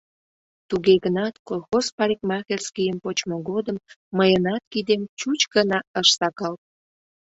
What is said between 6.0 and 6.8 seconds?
ыш сакалт.